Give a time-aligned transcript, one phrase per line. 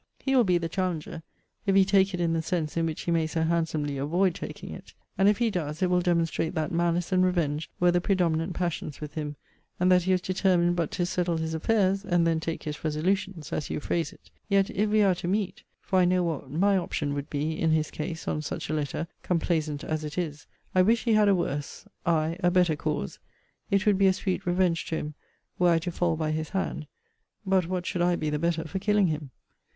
[0.17, 1.21] He will be the challenger,
[1.67, 4.73] if he take it in the sense in which he may so handsomely avoid taking
[4.73, 4.95] it.
[5.15, 8.99] And if he does, it will demonstrate that malice and revenge were the predominant passions
[8.99, 9.35] with him;
[9.79, 13.53] and that he was determined but to settle his affairs, and then take his resolutions,
[13.53, 14.31] as you phrase it.
[14.49, 17.69] Yet, if we are to meet [for I know what my option would be, in
[17.69, 21.35] his case, on such a letter, complaisant as it is] I wish he had a
[21.35, 23.19] worse, I a better cause.
[23.69, 25.13] It would be a sweet revenge to him,
[25.59, 26.87] were I to fall by his hand.
[27.45, 29.29] But what should I be the better for killing him?